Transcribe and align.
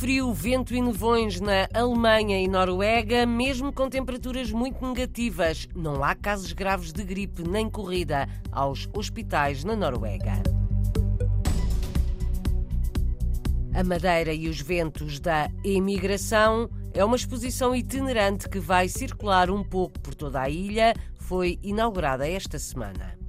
frio, 0.00 0.32
vento 0.32 0.74
e 0.74 0.80
nevões 0.80 1.42
na 1.42 1.68
Alemanha 1.74 2.40
e 2.40 2.48
Noruega, 2.48 3.26
mesmo 3.26 3.70
com 3.70 3.86
temperaturas 3.86 4.50
muito 4.50 4.82
negativas. 4.82 5.68
Não 5.76 6.02
há 6.02 6.14
casos 6.14 6.54
graves 6.54 6.90
de 6.90 7.04
gripe 7.04 7.46
nem 7.46 7.68
corrida 7.68 8.26
aos 8.50 8.88
hospitais 8.94 9.62
na 9.62 9.76
Noruega. 9.76 10.42
A 13.74 13.84
Madeira 13.84 14.32
e 14.32 14.48
os 14.48 14.62
ventos 14.62 15.20
da 15.20 15.50
emigração 15.62 16.70
é 16.94 17.04
uma 17.04 17.16
exposição 17.16 17.76
itinerante 17.76 18.48
que 18.48 18.58
vai 18.58 18.88
circular 18.88 19.50
um 19.50 19.62
pouco 19.62 20.00
por 20.00 20.14
toda 20.14 20.40
a 20.40 20.48
ilha. 20.48 20.94
Foi 21.16 21.58
inaugurada 21.62 22.26
esta 22.26 22.58
semana. 22.58 23.19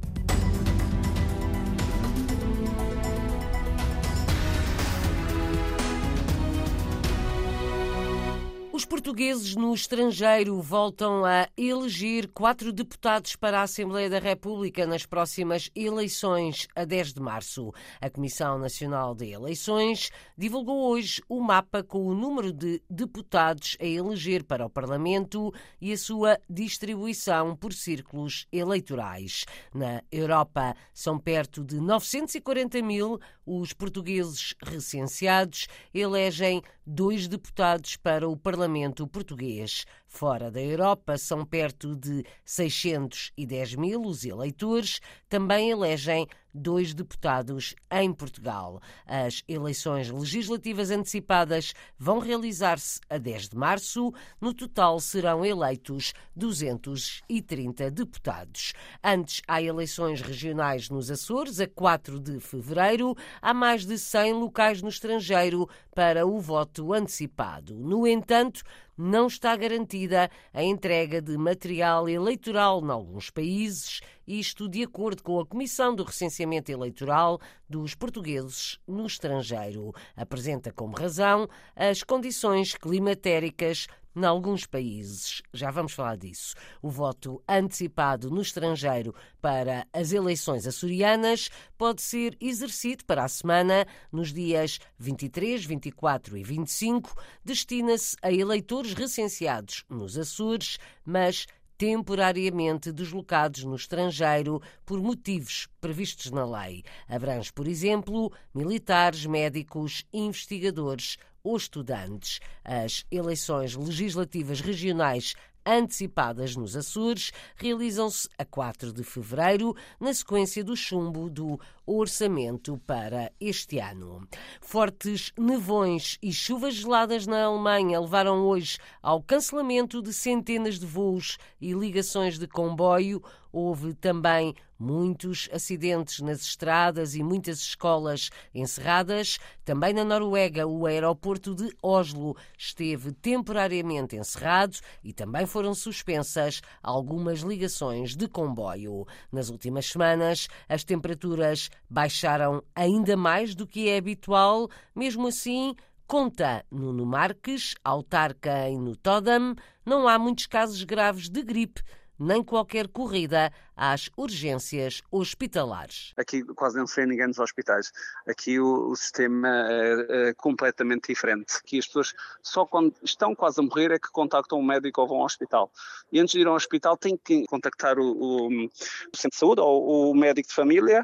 Portugueses 8.91 9.55
no 9.55 9.73
estrangeiro 9.73 10.62
voltam 10.62 11.23
a 11.23 11.48
eleger 11.55 12.27
quatro 12.27 12.73
deputados 12.73 13.38
para 13.38 13.62
a 13.62 13.63
Assembleia 13.63 14.09
da 14.09 14.20
República 14.20 14.86
nas 14.86 15.05
próximas 15.05 15.72
eleições 15.73 16.68
a 16.76 16.84
10 16.84 17.13
de 17.13 17.22
março. 17.22 17.72
A 18.02 18.09
Comissão 18.09 18.59
Nacional 18.59 19.16
de 19.16 19.32
Eleições 19.32 20.09
divulgou 20.38 20.90
hoje 20.90 21.23
o 21.30 21.40
mapa 21.40 21.82
com 21.82 22.05
o 22.05 22.13
número 22.13 22.52
de 22.52 22.82
deputados 22.90 23.77
a 23.80 23.85
eleger 23.85 24.44
para 24.44 24.66
o 24.66 24.70
Parlamento 24.70 25.54
e 25.80 25.94
a 25.94 25.98
sua 25.98 26.38
distribuição 26.49 27.55
por 27.55 27.71
círculos 27.71 28.46
eleitorais. 28.51 29.46
Na 29.73 30.04
Europa, 30.12 30.76
são 30.94 31.18
perto 31.18 31.63
de 31.63 31.79
940 31.79 32.82
mil 32.82 33.21
os 33.46 33.71
portugueses 33.71 34.54
recenseados 34.62 35.68
elegem 35.94 36.62
dois 36.94 37.26
deputados 37.26 37.96
para 37.96 38.28
o 38.28 38.36
Parlamento 38.36 39.08
Português. 39.08 39.86
Fora 40.06 40.52
da 40.52 40.62
Europa, 40.62 41.18
são 41.18 41.46
perto 41.46 41.96
de 41.96 42.26
610 42.44 43.76
mil 43.76 44.02
os 44.02 44.26
eleitores, 44.26 45.00
também 45.30 45.70
elegem 45.70 46.28
dois 46.54 46.94
deputados 46.94 47.76
em 47.91 48.13
Portugal. 48.13 48.82
As 49.05 49.44
eleições 49.48 50.10
legislativas 50.10 50.91
antecipadas 50.91 51.74
vão 51.98 52.20
realizar-se 52.20 52.99
a 53.10 53.18
10 53.18 53.49
de 53.49 53.57
março. 53.57 54.13
No 54.40 54.54
total 54.54 54.99
serão 54.99 55.46
eleitos 55.46 56.13
230 56.35 57.91
deputados. 57.91 58.74
Antes, 59.04 59.41
há 59.48 59.62
eleições 59.62 60.22
regionais 60.22 60.90
nos 60.90 61.10
Açores, 61.10 61.60
a 61.60 61.68
4 61.68 62.20
de 62.20 62.40
fevereiro. 62.40 63.16
Há 63.41 63.54
mais 63.54 63.85
de 63.85 63.98
100 63.98 64.34
locais 64.34 64.81
no 64.81 64.90
estrangeiro 64.90 65.69
para 65.94 66.25
o 66.25 66.40
voto 66.40 66.94
antecipado. 66.94 67.75
No 67.75 68.07
entanto, 68.07 68.62
não 69.02 69.25
está 69.25 69.56
garantida 69.56 70.30
a 70.53 70.63
entrega 70.63 71.19
de 71.19 71.35
material 71.35 72.07
eleitoral 72.07 72.85
em 72.85 72.91
alguns 72.91 73.31
países, 73.31 74.00
isto 74.28 74.69
de 74.69 74.84
acordo 74.84 75.24
com 75.24 75.40
a 75.40 75.46
Comissão 75.46 75.96
do 75.96 76.03
Recenseamento 76.03 76.72
Eleitoral 76.72 77.40
dos 77.68 77.96
Portugueses 77.96 78.79
no 78.88 79.07
Estrangeiro. 79.07 79.91
Apresenta 80.16 80.72
como 80.72 80.96
razão 80.96 81.50
as 81.75 82.03
condições 82.03 82.75
climatéricas 82.75 83.88
em 84.16 84.23
alguns 84.25 84.66
países. 84.66 85.41
Já 85.53 85.72
vamos 85.72 85.94
falar 85.94 86.17
disso. 86.17 86.56
O 86.81 86.90
voto 86.90 87.41
antecipado 87.47 88.29
no 88.29 88.41
estrangeiro 88.41 89.13
para 89.41 89.88
as 89.94 90.12
eleições 90.12 90.67
açorianas 90.67 91.50
pode 91.78 92.01
ser 92.01 92.38
exercido 92.39 93.05
para 93.05 93.23
a 93.23 93.27
semana, 93.27 93.85
nos 94.11 94.33
dias 94.33 94.79
23, 94.97 95.66
24 95.66 96.38
e 96.38 96.44
25. 96.44 97.16
Destina-se 97.44 98.16
a 98.21 98.31
eleitores 98.31 98.94
recenseados 98.94 99.83
nos 99.89 100.17
Açores, 100.17 100.77
mas 101.05 101.47
temporariamente 101.81 102.92
deslocados 102.92 103.64
no 103.64 103.75
estrangeiro 103.75 104.62
por 104.86 105.02
motivos 105.02 105.68
previstos 105.81 106.30
na 106.30 106.46
lei. 106.46 106.84
Abrange, 107.09 107.52
por 107.52 107.68
exemplo, 107.68 108.31
militares, 108.53 109.25
médicos, 109.25 110.06
investigadores 110.14 111.18
ou 111.44 111.58
estudantes. 111.58 112.40
As 112.64 113.03
eleições 113.09 113.74
legislativas 113.75 114.62
regionais 114.62 115.34
antecipadas 115.66 116.55
nos 116.55 116.75
Açores 116.75 117.31
realizam-se 117.55 118.27
a 118.38 118.45
4 118.45 118.91
de 118.91 119.03
fevereiro, 119.03 119.75
na 119.99 120.13
sequência 120.13 120.63
do 120.63 120.75
chumbo 120.75 121.29
do 121.29 121.59
orçamento 121.85 122.79
para 122.85 123.31
este 123.39 123.79
ano. 123.79 124.27
Fortes 124.61 125.31
nevões 125.38 126.17
e 126.21 126.31
chuvas 126.31 126.75
geladas 126.75 127.27
na 127.27 127.44
Alemanha 127.44 128.00
levaram 128.00 128.45
hoje 128.45 128.77
ao 129.01 129.21
cancelamento 129.21 130.01
de 130.01 130.13
centenas 130.13 130.79
de 130.79 130.85
voos 130.85 131.38
e 131.59 131.73
ligações 131.73 132.38
de 132.38 132.47
comboio. 132.47 133.21
Houve 133.51 133.94
também 133.94 134.56
muitos 134.81 135.47
acidentes 135.53 136.19
nas 136.22 136.41
estradas 136.41 137.13
e 137.16 137.22
muitas 137.22 137.59
escolas 137.59 138.29
encerradas. 138.53 139.38
Também 139.63 139.94
na 139.94 140.03
Noruega, 140.03 140.66
o 140.66 140.85
aeroporto 140.85 141.53
de 141.53 141.69
Oslo 141.84 142.35
esteve 142.57 143.12
temporariamente 143.12 144.16
encerrado 144.16 144.78
e 145.03 145.13
também 145.13 145.45
foram 145.45 145.75
suspensas 145.75 146.62
algumas 146.81 147.41
ligações 147.41 148.16
de 148.16 148.28
comboio. 148.28 149.06
Nas 149.31 149.50
últimas 149.50 149.85
semanas, 149.85 150.47
as 150.68 150.83
temperaturas 150.83 151.69
baixaram 151.89 152.63
ainda 152.75 153.16
mais 153.16 153.53
do 153.53 153.68
que 153.68 153.88
é 153.88 153.97
habitual, 153.97 154.69
mesmo 154.95 155.28
assim. 155.28 155.75
Conta 156.07 156.66
Nuno 156.69 157.06
Marques, 157.06 157.73
autarca 157.85 158.68
em 158.68 158.78
Notodam, 158.78 159.56
não 159.85 160.09
há 160.09 160.19
muitos 160.19 160.45
casos 160.45 160.83
graves 160.83 161.29
de 161.29 161.41
gripe 161.41 161.81
nem 162.21 162.43
qualquer 162.43 162.87
corrida 162.87 163.51
às 163.75 164.09
urgências 164.15 165.01
hospitalares. 165.11 166.13
Aqui 166.15 166.43
quase 166.43 166.77
não 166.77 166.85
se 166.85 167.01
vê 167.01 167.07
ninguém 167.07 167.27
nos 167.27 167.39
hospitais. 167.39 167.91
Aqui 168.27 168.59
o, 168.59 168.91
o 168.91 168.95
sistema 168.95 169.47
é, 169.49 170.29
é, 170.29 170.33
completamente 170.35 171.07
diferente. 171.07 171.57
Aqui 171.57 171.79
as 171.79 171.87
pessoas 171.87 172.13
só 172.43 172.65
quando 172.65 172.93
estão 173.03 173.33
quase 173.33 173.59
a 173.59 173.63
morrer 173.63 173.91
é 173.91 173.99
que 173.99 174.11
contactam 174.11 174.59
um 174.59 174.63
médico 174.63 175.01
ou 175.01 175.07
vão 175.07 175.17
ao 175.17 175.25
hospital. 175.25 175.71
E 176.11 176.19
antes 176.19 176.33
de 176.33 176.41
ir 176.41 176.47
ao 176.47 176.55
hospital 176.55 176.95
têm 176.95 177.17
que 177.17 177.45
contactar 177.47 177.97
o, 177.97 178.11
o, 178.11 178.47
o 178.47 179.17
centro 179.17 179.31
de 179.31 179.38
saúde 179.38 179.61
ou 179.61 180.11
o 180.11 180.15
médico 180.15 180.47
de 180.47 180.53
família 180.53 181.03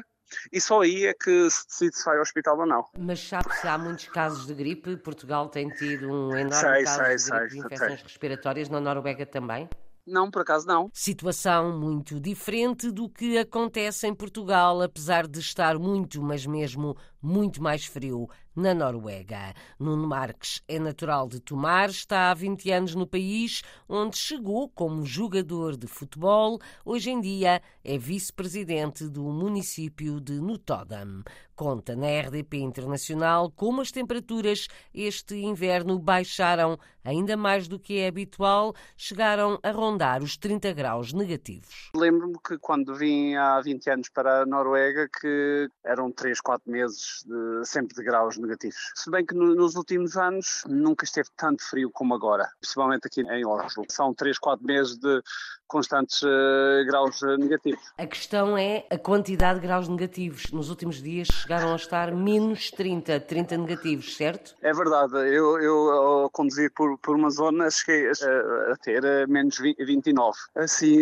e 0.52 0.60
só 0.60 0.82
aí 0.82 1.06
é 1.06 1.14
que 1.14 1.50
se 1.50 1.66
decide 1.66 1.96
se 1.96 2.04
vai 2.04 2.16
ao 2.16 2.22
hospital 2.22 2.58
ou 2.58 2.66
não. 2.66 2.84
Mas 2.98 3.20
sabe 3.20 3.52
se 3.56 3.66
há 3.66 3.78
muitos 3.78 4.08
casos 4.08 4.46
de 4.46 4.54
gripe? 4.54 4.96
Portugal 4.98 5.48
tem 5.48 5.68
tido 5.70 6.06
um 6.06 6.36
enorme 6.36 6.54
sei, 6.54 6.84
caso 6.84 7.04
sei, 7.04 7.16
de, 7.16 7.22
sei, 7.22 7.38
gripe, 7.38 7.52
de 7.52 7.58
infecções 7.58 8.02
respiratórias, 8.02 8.68
na 8.68 8.80
Noruega 8.80 9.26
também? 9.26 9.68
Não, 10.08 10.30
por 10.30 10.42
acaso 10.42 10.66
não. 10.66 10.90
Situação 10.92 11.78
muito 11.78 12.18
diferente 12.18 12.90
do 12.90 13.08
que 13.08 13.36
acontece 13.36 14.06
em 14.06 14.14
Portugal, 14.14 14.80
apesar 14.80 15.26
de 15.26 15.38
estar 15.38 15.78
muito, 15.78 16.22
mas 16.22 16.46
mesmo 16.46 16.96
muito 17.20 17.62
mais 17.62 17.84
frio 17.84 18.28
na 18.56 18.74
Noruega. 18.74 19.54
Nuno 19.78 20.06
Marques 20.06 20.62
é 20.66 20.78
natural 20.78 21.28
de 21.28 21.40
Tomar, 21.40 21.90
está 21.90 22.30
há 22.30 22.34
20 22.34 22.70
anos 22.70 22.94
no 22.94 23.06
país, 23.06 23.62
onde 23.88 24.16
chegou 24.16 24.68
como 24.68 25.04
jogador 25.04 25.76
de 25.76 25.86
futebol. 25.86 26.58
Hoje 26.84 27.10
em 27.10 27.20
dia 27.20 27.60
é 27.84 27.98
vice-presidente 27.98 29.08
do 29.08 29.24
município 29.24 30.20
de 30.20 30.40
Notodam. 30.40 31.22
Conta 31.58 31.96
na 31.96 32.06
RDP 32.06 32.58
Internacional 32.58 33.50
como 33.50 33.80
as 33.80 33.90
temperaturas 33.90 34.68
este 34.94 35.34
inverno 35.34 35.98
baixaram 35.98 36.78
ainda 37.04 37.36
mais 37.36 37.66
do 37.66 37.80
que 37.80 37.98
é 37.98 38.06
habitual, 38.06 38.74
chegaram 38.96 39.58
a 39.62 39.70
rondar 39.72 40.22
os 40.22 40.36
30 40.36 40.72
graus 40.72 41.12
negativos. 41.12 41.90
Lembro-me 41.96 42.36
que 42.46 42.58
quando 42.58 42.94
vim 42.94 43.34
há 43.34 43.60
20 43.60 43.90
anos 43.90 44.08
para 44.08 44.42
a 44.42 44.46
Noruega 44.46 45.08
que 45.20 45.68
eram 45.84 46.12
3, 46.12 46.40
4 46.40 46.70
meses 46.70 47.24
de, 47.26 47.66
sempre 47.66 47.96
de 47.96 48.04
graus 48.04 48.38
negativos. 48.38 48.92
Se 48.94 49.10
bem 49.10 49.26
que 49.26 49.34
no, 49.34 49.54
nos 49.54 49.74
últimos 49.74 50.16
anos 50.16 50.62
nunca 50.68 51.04
esteve 51.04 51.28
tanto 51.36 51.64
frio 51.64 51.90
como 51.90 52.14
agora, 52.14 52.48
principalmente 52.60 53.06
aqui 53.06 53.22
em 53.22 53.44
Oslo. 53.44 53.84
São 53.88 54.14
3, 54.14 54.38
4 54.38 54.64
meses 54.64 54.96
de 54.96 55.20
constantes 55.68 56.22
uh, 56.22 56.84
graus 56.86 57.22
uh, 57.22 57.36
negativos. 57.36 57.80
A 57.96 58.06
questão 58.06 58.56
é 58.56 58.86
a 58.90 58.98
quantidade 58.98 59.60
de 59.60 59.66
graus 59.66 59.86
negativos. 59.86 60.50
Nos 60.50 60.70
últimos 60.70 61.00
dias 61.00 61.28
chegaram 61.28 61.72
a 61.72 61.76
estar 61.76 62.10
menos 62.12 62.70
30, 62.70 63.20
30 63.20 63.56
negativos, 63.58 64.16
certo? 64.16 64.56
É 64.62 64.72
verdade. 64.72 65.14
Eu, 65.28 65.60
eu 65.60 65.90
ao 65.90 66.30
conduzir 66.30 66.72
por, 66.72 66.98
por 66.98 67.14
uma 67.14 67.30
zona 67.30 67.70
cheguei 67.70 68.08
a, 68.08 68.72
a 68.72 68.76
ter 68.76 69.04
uh, 69.04 69.30
menos 69.30 69.58
20, 69.58 69.84
29. 69.84 70.38
Assim, 70.56 70.98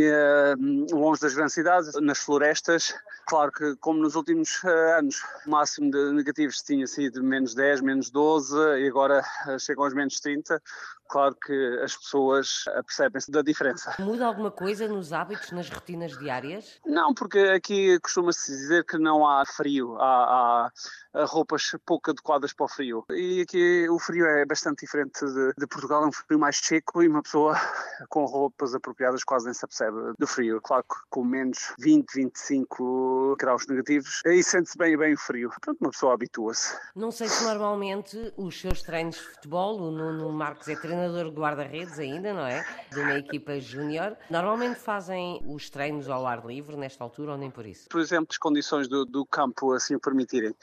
longe 0.92 1.20
das 1.20 1.34
grandes 1.34 1.54
cidades, 1.54 1.92
nas 2.00 2.18
florestas, 2.18 2.94
claro 3.26 3.52
que 3.52 3.76
como 3.76 4.00
nos 4.00 4.16
últimos 4.16 4.62
anos 4.64 5.22
o 5.46 5.50
máximo 5.50 5.90
de 5.90 6.12
negativos 6.12 6.60
tinha 6.62 6.86
sido 6.86 7.22
menos 7.22 7.54
10, 7.54 7.80
menos 7.82 8.10
12 8.10 8.56
e 8.80 8.88
agora 8.88 9.22
chegam 9.58 9.84
aos 9.84 9.94
menos 9.94 10.18
30, 10.20 10.60
claro 11.08 11.34
que 11.34 11.80
as 11.82 11.96
pessoas 11.96 12.64
apercebem-se 12.68 13.30
da 13.30 13.42
diferença. 13.42 13.94
Muda 13.98 14.26
alguma 14.26 14.50
coisa 14.50 14.88
nos 14.88 15.12
hábitos, 15.12 15.52
nas 15.52 15.68
rotinas 15.68 16.18
diárias? 16.18 16.80
Não, 16.84 17.14
porque 17.14 17.38
aqui 17.38 17.98
costuma-se 18.00 18.50
dizer 18.50 18.84
que 18.84 18.98
não 18.98 19.26
há 19.26 19.44
frio, 19.44 19.96
há, 19.96 20.04
há, 20.04 20.72
roupas 21.24 21.72
pouco 21.84 22.10
adequadas 22.10 22.52
para 22.52 22.64
o 22.64 22.68
frio. 22.68 23.04
E 23.10 23.42
aqui 23.42 23.88
o 23.88 23.98
frio 23.98 24.26
é 24.26 24.44
bastante 24.44 24.80
diferente 24.80 25.24
de, 25.24 25.52
de, 25.58 25.66
Portugal, 25.66 26.04
é 26.04 26.06
um 26.06 26.12
frio 26.12 26.38
mais 26.38 26.56
seco 26.56 27.02
e 27.02 27.08
uma 27.08 27.22
pessoa 27.22 27.54
com 28.08 28.24
roupas 28.24 28.74
apropriadas 28.74 29.24
quase 29.24 29.46
nem 29.46 29.54
se 29.54 29.64
apercebe 29.64 29.96
do 30.18 30.26
frio. 30.26 30.60
Claro 30.62 30.84
que 30.84 30.96
com 31.10 31.24
menos 31.24 31.72
20, 31.78 32.12
25 32.12 33.36
graus 33.38 33.66
negativos, 33.66 34.20
aí 34.26 34.42
sente-se 34.42 34.76
bem, 34.76 34.96
bem 34.96 35.14
o 35.14 35.18
frio. 35.18 35.50
Pronto, 35.60 35.80
uma 35.80 35.90
pessoa 35.90 36.14
habitua-se. 36.14 36.76
Não 36.94 37.10
sei 37.10 37.28
se 37.28 37.44
normalmente 37.44 38.32
os 38.36 38.60
seus 38.60 38.82
treinos 38.82 39.16
de 39.16 39.22
futebol, 39.22 39.80
o 39.80 39.90
Nuno 39.90 40.30
Marques 40.32 40.68
é 40.68 40.76
treinador 40.76 41.30
de 41.30 41.36
guarda-redes 41.36 41.98
ainda, 41.98 42.32
não 42.32 42.46
é? 42.46 42.64
De 42.90 43.00
uma 43.00 43.14
equipa 43.14 43.58
júnior. 43.60 44.16
Normalmente 44.30 44.80
fazem 44.80 45.40
os 45.46 45.70
treinos 45.70 46.08
ao 46.08 46.26
ar 46.26 46.44
livre 46.44 46.76
nesta 46.76 47.02
altura 47.02 47.32
ou 47.32 47.38
nem 47.38 47.50
por 47.50 47.66
isso? 47.66 47.88
Por 47.88 48.00
exemplo, 48.00 48.28
as 48.30 48.38
condições 48.38 48.88
do, 48.88 49.04
do 49.04 49.24
campo 49.26 49.72
assim 49.72 49.94
o 49.94 50.00
permitirem. 50.00 50.54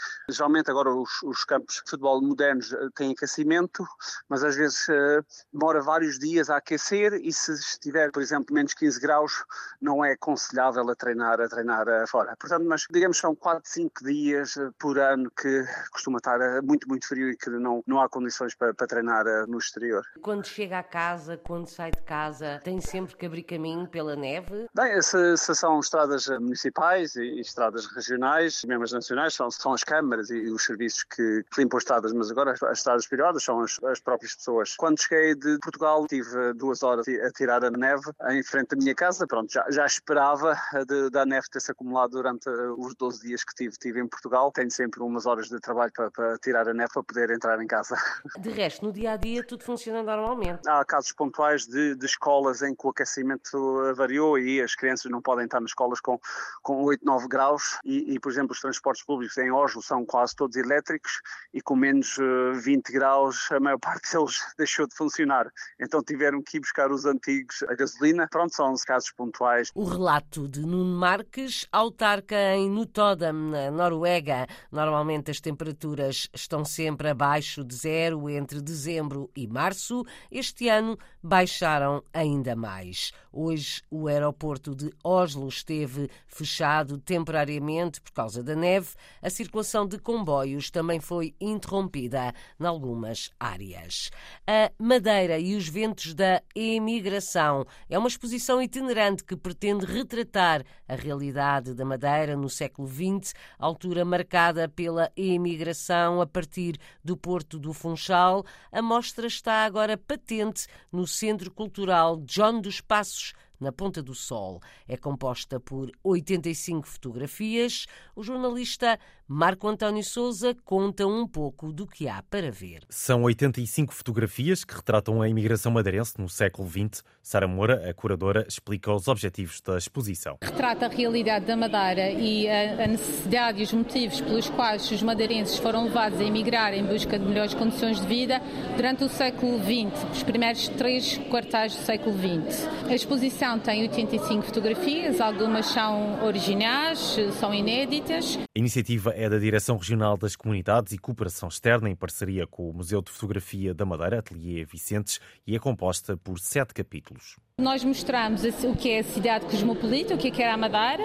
Geralmente 0.44 0.70
agora 0.70 0.90
os, 0.90 1.24
os, 1.24 1.46
campos 1.46 1.76
de 1.76 1.90
futebol 1.90 2.22
modernos 2.22 2.74
eh, 2.74 2.90
têm 2.94 3.14
aquecimento, 3.14 3.88
mas 4.28 4.44
às 4.44 4.58
vezes 4.58 4.90
uh, 4.90 5.26
demora 5.54 5.82
vários 5.82 6.20
dias 6.20 6.50
a 6.50 6.58
aquecer 6.58 7.14
e 7.14 7.32
se 7.32 7.54
estiver, 7.54 8.12
por 8.12 8.22
exemplo, 8.22 8.54
menos 8.54 8.74
15 8.74 9.00
graus, 9.00 9.46
não 9.82 10.04
é 10.04 10.12
aconselhável 10.12 10.90
a 10.90 10.96
treinar, 10.96 11.40
a 11.40 11.48
treinar 11.48 11.88
uh, 11.88 12.06
fora. 12.10 12.36
Portanto, 12.38 12.66
mas 12.68 12.86
digamos 12.92 13.16
que 13.16 13.22
são 13.22 13.34
4, 13.34 13.62
5 13.64 14.04
dias 14.04 14.56
por 14.78 15.00
ano 15.00 15.32
que 15.32 15.64
costuma 15.94 16.18
estar 16.18 16.62
muito, 16.62 16.90
muito 16.90 17.08
frio 17.08 17.30
e 17.30 17.38
que 17.38 17.50
não, 17.50 17.82
não 17.88 18.02
há 18.02 18.10
condições 18.10 18.54
para, 18.54 18.74
para 18.74 18.86
treinar 18.86 19.24
no 19.48 19.58
exterior. 19.58 20.06
Quando 20.22 20.46
chega 20.46 20.80
a 20.80 20.84
casa, 20.84 21.38
quando 21.38 21.68
sai 21.68 21.92
de 21.92 22.02
casa, 22.02 22.60
tem 22.66 22.82
sempre 22.82 23.16
que 23.16 23.26
abrir 23.26 23.44
caminho 23.44 23.88
pela 23.88 24.18
neve? 24.18 24.68
Bem, 24.76 25.02
se, 25.02 25.38
se 25.38 25.56
são 25.56 25.80
estradas 25.80 26.28
municipais 26.28 27.16
e, 27.16 27.22
e 27.22 27.40
estradas 27.40 27.86
regionais, 27.86 28.62
mesmo 28.66 28.84
as 28.84 28.92
nacionais, 28.92 29.34
são, 29.34 29.50
são 29.50 29.72
as 29.72 29.86
câmaras 29.86 30.33
e, 30.34 30.50
os 30.50 30.64
serviços 30.64 31.04
que, 31.04 31.44
limpam 31.58 31.78
estradas, 31.78 32.14
mas 32.14 32.32
agora 32.32 32.52
as, 32.52 32.64
as 32.64 32.80
estradas 32.80 33.08
privadas 33.08 33.44
são 33.44 33.62
as, 33.62 33.82
as, 33.84 34.00
próprias 34.00 34.36
pessoas. 34.36 34.76
Quando 34.76 35.02
cheguei 35.02 35.36
de 35.36 35.58
Portugal, 35.60 36.06
tive 36.08 36.54
duas 36.54 36.84
horas 36.84 37.06
a 37.08 37.32
tirar 37.32 37.64
a 37.64 37.72
neve 37.72 38.04
em 38.30 38.44
frente 38.44 38.74
à 38.74 38.78
minha 38.78 38.96
casa, 38.96 39.26
pronto, 39.28 39.52
já, 39.52 39.66
já 39.70 39.86
esperava 39.86 40.58
de, 40.88 41.10
da 41.10 41.26
neve 41.26 41.48
ter-se 41.52 41.72
acumulado 41.72 42.12
durante 42.12 42.50
os 42.50 42.96
12 42.96 43.22
dias 43.28 43.44
que 43.44 43.54
tive, 43.54 43.78
tive 43.78 44.00
em 44.00 44.08
Portugal. 44.08 44.52
Tenho 44.52 44.72
sempre 44.72 45.02
umas 45.02 45.26
horas 45.26 45.50
de 45.50 45.60
trabalho 45.60 45.92
para, 45.94 46.12
para 46.12 46.38
tirar 46.38 46.68
a 46.68 46.74
neve 46.74 46.92
para 46.94 47.04
poder 47.04 47.32
entrar 47.32 47.62
em 47.62 47.68
casa. 47.68 47.96
De 48.40 48.50
resto, 48.50 48.86
no 48.86 48.92
dia 48.92 49.14
a 49.14 49.18
dia, 49.18 49.44
tudo 49.44 49.64
funciona 49.64 50.04
normalmente. 50.04 50.68
Há 50.68 50.84
casos 50.86 51.12
pontuais 51.12 51.66
de, 51.66 51.96
de 51.96 52.06
escolas 52.06 52.62
em 52.62 52.76
que 52.76 52.86
o 52.86 52.90
aquecimento 52.90 53.94
variou 53.96 54.38
e 54.38 54.62
as 54.62 54.76
crianças 54.76 55.10
não 55.12 55.22
podem 55.22 55.46
estar 55.46 55.60
nas 55.60 55.72
escolas 55.72 56.00
com, 56.00 56.20
com 56.62 56.84
8, 56.84 57.04
9 57.06 57.28
graus 57.28 57.78
e, 57.84 58.14
e, 58.14 58.20
por 58.20 58.32
exemplo, 58.32 58.52
os 58.52 58.60
transportes 58.60 59.04
públicos 59.04 59.38
em 59.38 59.52
Oslo 59.52 59.82
são 59.82 60.06
quase 60.06 60.23
todos 60.32 60.56
elétricos 60.56 61.22
e 61.52 61.60
com 61.60 61.76
menos 61.76 62.18
20 62.62 62.90
eh, 62.90 62.94
graus 62.94 63.52
a 63.52 63.60
maior 63.60 63.80
parte 63.82 64.12
deles 64.12 64.38
deixou 64.58 64.88
de 64.88 64.96
funcionar. 64.96 65.52
Então 65.80 66.04
tiveram 66.04 66.42
que 66.44 66.58
ir 66.58 66.60
buscar 66.60 66.92
os 66.92 67.06
antigos 67.06 67.64
a 67.64 67.74
gasolina. 67.74 68.28
Pronto, 68.30 68.56
são 68.56 68.72
os 68.72 68.84
casos 68.84 69.12
pontuais. 69.12 69.70
O 69.74 69.84
relato 69.84 70.48
de 70.48 70.62
Nuno 70.62 70.98
Marques, 71.00 71.68
autarca 71.72 72.36
em 72.56 72.70
Notodam, 72.70 73.34
na 73.34 73.72
Noruega. 73.72 74.46
Normalmente 74.72 75.32
as 75.32 75.42
temperaturas 75.42 76.30
estão 76.34 76.64
sempre 76.64 77.10
abaixo 77.10 77.64
de 77.64 77.76
zero 77.76 78.30
entre 78.30 78.62
dezembro 78.62 79.32
e 79.36 79.48
março. 79.48 80.06
Este 80.30 80.70
ano 80.70 80.98
baixaram 81.22 82.04
ainda 82.14 82.56
mais. 82.56 83.12
Hoje 83.32 83.82
o 83.90 84.08
aeroporto 84.08 84.76
de 84.76 84.92
Oslo 85.04 85.48
esteve 85.48 86.10
fechado 86.28 86.98
temporariamente 86.98 88.02
por 88.02 88.12
causa 88.12 88.44
da 88.44 88.56
neve. 88.56 88.90
A 89.22 89.30
circulação 89.30 89.88
de 89.88 89.98
comboios 90.04 90.70
também 90.70 91.00
foi 91.00 91.34
interrompida 91.42 92.34
em 92.60 92.66
algumas 92.66 93.32
áreas. 93.40 94.12
A 94.46 94.72
Madeira 94.78 95.40
e 95.40 95.56
os 95.56 95.68
ventos 95.68 96.14
da 96.14 96.44
emigração 96.54 97.66
é 97.90 97.98
uma 97.98 98.08
exposição 98.08 98.62
itinerante 98.62 99.24
que 99.24 99.36
pretende 99.36 99.86
retratar 99.86 100.64
a 100.88 100.94
realidade 100.94 101.74
da 101.74 101.86
Madeira 101.86 102.36
no 102.36 102.50
século 102.50 102.88
XX, 102.88 103.34
altura 103.58 104.06
marcada 104.06 104.70
pela 104.70 105.12
emigração 105.16 106.22
a 106.22 106.28
partir 106.28 106.78
do 107.04 107.18
Porto 107.18 107.58
do 107.58 107.74
Funchal. 107.74 108.46
A 108.72 108.82
mostra 108.82 109.26
está 109.26 109.66
agora 109.66 109.98
patente 109.98 110.68
no 110.92 111.08
Centro 111.08 111.50
Cultural 111.50 112.18
John 112.18 112.60
dos 112.60 112.82
Passos, 112.82 113.34
na 113.64 113.72
Ponta 113.72 114.04
do 114.04 114.14
Sol. 114.14 114.62
É 114.88 114.98
composta 114.98 115.60
por 115.60 115.90
85 116.04 116.88
fotografias. 116.88 117.86
O 118.16 118.22
jornalista 118.22 119.00
Marco 119.26 119.70
António 119.70 120.04
Souza 120.04 120.54
conta 120.66 121.08
um 121.08 121.26
pouco 121.26 121.72
do 121.72 121.88
que 121.88 122.10
há 122.10 122.22
para 122.24 122.52
ver. 122.52 122.82
São 122.90 123.24
85 123.24 123.94
fotografias 123.94 124.66
que 124.66 124.76
retratam 124.76 125.22
a 125.22 125.30
imigração 125.30 125.72
madeirense 125.72 126.20
no 126.20 126.28
século 126.28 126.70
XX. 126.70 127.02
Sara 127.22 127.48
Moura, 127.48 127.90
a 127.90 127.94
curadora, 127.94 128.46
explica 128.50 128.94
os 128.94 129.08
objetivos 129.08 129.62
da 129.62 129.78
exposição. 129.78 130.38
Retrata 130.44 130.88
a 130.88 130.90
realidade 130.90 131.46
da 131.46 131.56
Madeira 131.56 132.12
e 132.12 132.50
a 132.50 132.86
necessidade 132.86 133.62
e 133.62 133.64
os 133.64 133.72
motivos 133.72 134.20
pelos 134.20 134.50
quais 134.50 134.92
os 134.92 135.02
madeirenses 135.02 135.58
foram 135.58 135.86
levados 135.86 136.20
a 136.20 136.24
emigrar 136.24 136.74
em 136.74 136.86
busca 136.86 137.18
de 137.18 137.26
melhores 137.26 137.54
condições 137.54 138.02
de 138.02 138.08
vida 138.08 138.42
durante 138.76 139.06
o 139.06 139.10
século 139.10 139.58
XX, 139.58 140.12
os 140.12 140.24
primeiros 140.24 140.68
três 140.68 141.18
quartais 141.30 141.74
do 141.74 141.82
século 141.84 142.14
XX. 142.18 142.68
A 142.90 142.94
exposição 142.94 143.58
tem 143.58 143.84
85 143.84 144.44
fotografias, 144.44 145.22
algumas 145.22 145.68
são 145.68 146.22
originais, 146.26 147.18
são 147.40 147.54
inéditas. 147.54 148.38
A 148.54 148.60
iniciativa 148.60 149.13
é 149.16 149.30
da 149.30 149.38
Direção 149.38 149.78
Regional 149.78 150.18
das 150.18 150.36
Comunidades 150.36 150.94
e 150.94 150.98
Cooperação 150.98 151.50
Externa, 151.50 151.90
em 151.90 151.96
parceria 151.96 152.46
com 152.48 152.70
o 152.70 152.74
Museu 152.74 153.02
de 153.02 153.12
Fotografia 153.12 153.74
da 153.74 153.86
Madeira, 153.86 154.20
Ateliê 154.20 154.64
Vicentes, 154.66 155.20
e 155.46 155.56
é 155.56 155.60
composta 155.60 156.18
por 156.18 156.40
sete 156.40 156.74
capítulos. 156.74 157.38
Nós 157.60 157.84
mostramos 157.84 158.44
o 158.44 158.76
que 158.76 158.90
é 158.90 159.00
a 159.00 159.04
cidade 159.04 159.46
cosmopolita, 159.46 160.16
o 160.16 160.18
que 160.18 160.28
é 160.28 160.32
que 160.32 160.42
era 160.42 160.54
a 160.54 160.58
Madeira, 160.58 161.04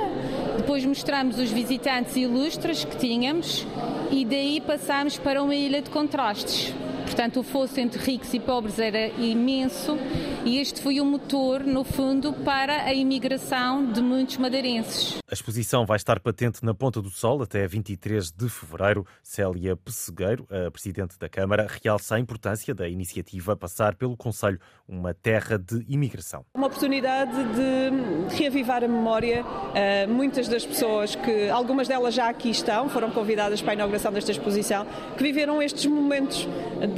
depois 0.57 0.85
mostramos 0.85 1.39
os 1.39 1.51
visitantes 1.51 2.17
ilustres 2.17 2.85
que 2.85 2.97
tínhamos 2.97 3.67
e 4.11 4.25
daí 4.25 4.61
passamos 4.61 5.19
para 5.19 5.43
uma 5.43 5.55
ilha 5.55 5.83
de 5.83 5.91
contrastes. 5.91 6.75
Portanto, 7.09 7.41
o 7.41 7.43
fosso 7.43 7.81
entre 7.81 7.99
ricos 7.99 8.35
e 8.35 8.39
pobres 8.39 8.79
era 8.79 9.09
imenso 9.09 9.97
e 10.45 10.59
este 10.59 10.81
foi 10.81 11.01
o 11.01 11.05
motor, 11.05 11.65
no 11.65 11.83
fundo, 11.83 12.33
para 12.33 12.85
a 12.85 12.93
imigração 12.93 13.91
de 13.91 14.01
muitos 14.01 14.37
madeirenses. 14.37 15.19
A 15.31 15.35
exposição 15.35 15.85
vai 15.85 15.97
estar 15.97 16.21
patente 16.21 16.65
na 16.65 16.73
Ponta 16.75 17.03
do 17.03 17.11
Sol 17.11 17.43
até 17.43 17.67
23 17.67 18.31
de 18.31 18.49
fevereiro. 18.49 19.07
Célia 19.23 19.77
Pessegueiro, 19.77 20.47
a 20.51 20.71
Presidente 20.71 21.19
da 21.19 21.29
Câmara, 21.29 21.67
realça 21.83 22.15
a 22.15 22.21
importância 22.21 22.75
da 22.75 22.89
iniciativa 22.89 23.57
passar 23.57 23.95
pelo 23.95 24.17
Conselho, 24.17 24.59
uma 24.87 25.13
terra 25.13 25.59
de 25.59 25.85
imigração. 25.89 26.45
Uma 26.55 26.67
oportunidade 26.67 27.33
de 27.33 28.37
reavivar 28.37 28.85
a 28.85 28.89
memória. 28.89 29.45
Uh, 29.45 30.11
muitas 30.11 30.47
das 30.47 30.65
pessoas 30.65 31.15
que, 31.15 31.49
algumas 31.49 31.89
delas 31.89 32.15
já 32.15 32.29
aqui 32.29 32.51
estão, 32.51 32.89
foram 32.89 33.11
convidadas 33.11 33.61
para 33.61 33.73
a 33.73 33.75
inauguração 33.75 34.13
desta 34.13 34.31
exposição, 34.31 34.87
que 35.17 35.23
viveram 35.23 35.61
estes 35.63 35.87
momentos 35.87 36.47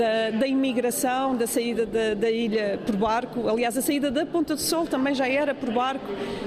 da, 0.00 0.30
da 0.30 0.46
imigração, 0.46 1.36
da 1.36 1.46
saída 1.46 1.84
da, 1.84 2.14
da, 2.14 2.30
ilha 2.30 2.80
por 2.86 2.96
barco. 2.96 3.46
Aliás, 3.46 3.76
a 3.76 3.82
saída 3.82 4.10
da 4.10 4.24
Ponta 4.24 4.54
do 4.54 4.60
Sol 4.60 4.86
também 4.86 5.14
já 5.14 5.28
era 5.28 5.54
por 5.54 5.70
barco, 5.70 6.06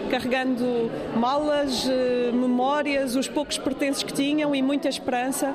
carregando 0.09 0.89
malas, 1.15 1.87
eh, 1.87 2.31
memórias, 2.33 3.15
os 3.15 3.27
poucos 3.27 3.59
pertences 3.59 4.01
que 4.01 4.11
tinham 4.11 4.55
e 4.55 4.61
muita 4.63 4.89
esperança 4.89 5.53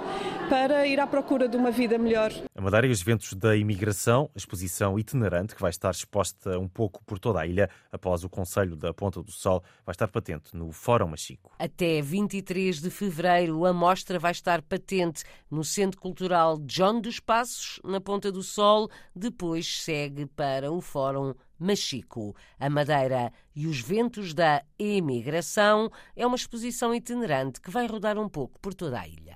para 0.49 0.87
ir 0.87 1.01
à 1.01 1.09
procura 1.09 1.49
de 1.49 1.57
uma 1.57 1.73
vida 1.73 1.99
melhor. 1.99 2.33
A 2.59 2.61
Madeira 2.61 2.89
e 2.89 2.91
os 2.91 3.01
eventos 3.01 3.35
da 3.35 3.55
imigração, 3.55 4.29
exposição 4.35 4.99
itinerante 4.99 5.55
que 5.55 5.61
vai 5.61 5.71
estar 5.71 5.93
exposta 5.93 6.59
um 6.59 6.67
pouco 6.67 7.05
por 7.05 7.17
toda 7.21 7.39
a 7.39 7.47
ilha 7.47 7.71
após 7.93 8.25
o 8.25 8.29
Conselho 8.29 8.75
da 8.75 8.93
Ponta 8.93 9.23
do 9.23 9.31
Sol, 9.31 9.63
vai 9.87 9.93
estar 9.93 10.09
patente 10.09 10.57
no 10.57 10.73
Fórum 10.73 11.07
Machico. 11.07 11.53
Até 11.57 12.03
23 12.03 12.81
de 12.81 12.91
fevereiro, 12.91 13.65
a 13.65 13.73
mostra 13.73 14.19
vai 14.19 14.33
estar 14.33 14.61
patente 14.61 15.23
no 15.49 15.63
Centro 15.63 16.01
Cultural 16.01 16.59
John 16.63 17.01
dos 17.01 17.21
Passos, 17.21 17.79
na 17.85 18.01
Ponta 18.01 18.33
do 18.33 18.43
Sol, 18.43 18.91
depois 19.15 19.81
segue 19.85 20.27
para 20.27 20.73
o 20.73 20.81
Fórum 20.81 21.35
Machico. 21.61 22.35
A 22.59 22.69
Madeira 22.69 23.33
e 23.55 23.69
os 23.69 23.81
Ventos 23.81 24.35
da 24.35 24.65
Emigração 24.77 25.89
é 26.17 26.27
uma 26.27 26.35
exposição 26.35 26.93
itinerante 26.93 27.61
que 27.61 27.71
vai 27.71 27.87
rodar 27.87 28.19
um 28.19 28.29
pouco 28.29 28.59
por 28.59 28.75
toda 28.75 28.99
a 28.99 29.07
ilha. 29.07 29.28